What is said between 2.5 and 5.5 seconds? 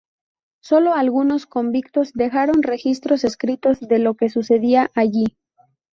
registros escritos de lo que sucedía allí.